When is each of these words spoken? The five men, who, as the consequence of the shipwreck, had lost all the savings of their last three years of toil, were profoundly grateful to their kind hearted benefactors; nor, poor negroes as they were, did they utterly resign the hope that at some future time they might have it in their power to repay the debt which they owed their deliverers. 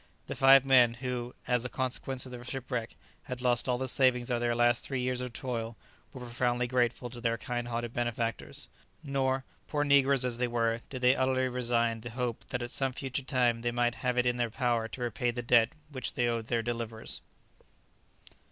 The 0.25 0.33
five 0.33 0.65
men, 0.65 0.95
who, 0.95 1.35
as 1.45 1.61
the 1.61 1.69
consequence 1.69 2.25
of 2.25 2.31
the 2.31 2.43
shipwreck, 2.43 2.95
had 3.25 3.39
lost 3.39 3.69
all 3.69 3.77
the 3.77 3.87
savings 3.87 4.31
of 4.31 4.39
their 4.39 4.55
last 4.55 4.83
three 4.83 4.99
years 4.99 5.21
of 5.21 5.31
toil, 5.31 5.77
were 6.11 6.21
profoundly 6.21 6.65
grateful 6.65 7.11
to 7.11 7.21
their 7.21 7.37
kind 7.37 7.67
hearted 7.67 7.93
benefactors; 7.93 8.67
nor, 9.03 9.45
poor 9.67 9.83
negroes 9.83 10.25
as 10.25 10.39
they 10.39 10.47
were, 10.47 10.81
did 10.89 11.01
they 11.01 11.15
utterly 11.15 11.47
resign 11.49 12.01
the 12.01 12.09
hope 12.09 12.43
that 12.47 12.63
at 12.63 12.71
some 12.71 12.93
future 12.93 13.21
time 13.21 13.61
they 13.61 13.69
might 13.69 13.93
have 13.93 14.17
it 14.17 14.25
in 14.25 14.37
their 14.37 14.49
power 14.49 14.87
to 14.87 15.01
repay 15.03 15.29
the 15.29 15.43
debt 15.43 15.69
which 15.91 16.13
they 16.15 16.27
owed 16.27 16.47
their 16.47 16.63
deliverers. 16.63 17.21